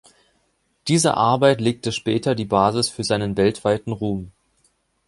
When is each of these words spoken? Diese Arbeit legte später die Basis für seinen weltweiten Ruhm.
Diese 0.87 1.13
Arbeit 1.15 1.61
legte 1.61 1.91
später 1.91 2.33
die 2.33 2.45
Basis 2.45 2.89
für 2.89 3.03
seinen 3.03 3.37
weltweiten 3.37 3.91
Ruhm. 3.91 4.31